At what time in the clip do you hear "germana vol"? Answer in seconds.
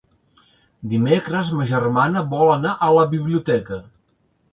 1.71-2.49